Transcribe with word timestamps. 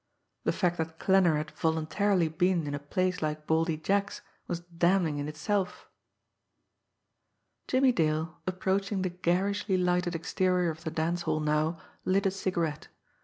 The 0.45 0.51
fact 0.51 0.79
that 0.79 0.97
Klanner 0.97 1.35
had 1.37 1.51
voluntarily 1.51 2.27
been 2.27 2.65
in 2.65 2.73
a 2.73 2.79
place 2.79 3.21
like 3.21 3.45
Baldy 3.45 3.77
Jack's 3.77 4.21
was 4.47 4.61
damning 4.61 5.19
in 5.19 5.27
itself! 5.27 5.87
Jimmie 7.67 7.91
Dale, 7.91 8.41
approaching 8.47 9.03
the 9.03 9.09
garishly 9.09 9.77
lighted 9.77 10.15
exterior 10.15 10.71
of 10.71 10.83
the 10.83 10.89
dance 10.89 11.21
hall 11.21 11.39
now, 11.39 11.79
lit 12.03 12.25
a 12.25 12.31
cigarette. 12.31 12.87